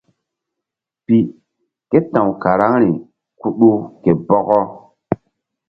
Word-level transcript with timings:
Pi 1.05 1.17
ke 1.89 1.99
ta̧w 2.13 2.29
karaŋri 2.43 2.91
Kuɗu 3.39 3.71
ke 4.01 4.11
Bɔkɔ. 4.27 4.59